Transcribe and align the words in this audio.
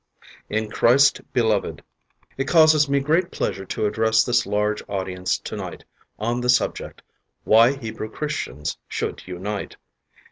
In 0.49 0.67
Christ 0.71 1.21
Beloved: 1.31 1.83
It 2.35 2.47
causes 2.47 2.89
me 2.89 3.01
great 3.01 3.29
pleasure 3.29 3.65
to 3.65 3.85
address 3.85 4.23
this 4.23 4.47
large 4.47 4.81
audience 4.89 5.37
to 5.37 5.55
night 5.55 5.83
on 6.17 6.41
the 6.41 6.49
subject, 6.49 7.03
"Why 7.43 7.73
Hebrew 7.77 8.09
Christians 8.09 8.79
Should 8.87 9.21
Unite." 9.27 9.77